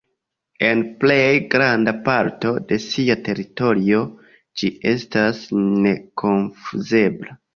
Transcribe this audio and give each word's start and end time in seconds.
En 0.67 0.79
plej 1.01 1.25
granda 1.55 1.91
parto 2.07 2.53
de 2.71 2.79
sia 2.87 3.17
teritorio 3.29 4.01
ĝi 4.61 4.71
estas 4.93 5.45
nekonfuzebla. 5.87 7.39